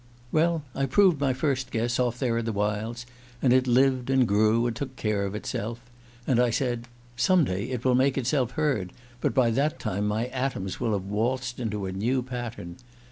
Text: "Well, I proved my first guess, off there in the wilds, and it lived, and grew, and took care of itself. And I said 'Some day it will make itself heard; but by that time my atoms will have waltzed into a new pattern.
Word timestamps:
"Well, 0.31 0.63
I 0.73 0.87
proved 0.87 1.21
my 1.21 1.31
first 1.31 1.69
guess, 1.69 1.99
off 1.99 2.17
there 2.17 2.39
in 2.39 2.45
the 2.45 2.51
wilds, 2.51 3.05
and 3.39 3.53
it 3.53 3.67
lived, 3.67 4.09
and 4.09 4.27
grew, 4.27 4.65
and 4.65 4.75
took 4.75 4.95
care 4.95 5.27
of 5.27 5.35
itself. 5.35 5.79
And 6.25 6.39
I 6.39 6.49
said 6.49 6.87
'Some 7.15 7.45
day 7.45 7.65
it 7.69 7.85
will 7.85 7.93
make 7.93 8.17
itself 8.17 8.53
heard; 8.53 8.93
but 9.19 9.35
by 9.35 9.51
that 9.51 9.77
time 9.77 10.07
my 10.07 10.25
atoms 10.29 10.79
will 10.79 10.93
have 10.93 11.05
waltzed 11.05 11.59
into 11.59 11.85
a 11.85 11.91
new 11.91 12.23
pattern. 12.23 12.77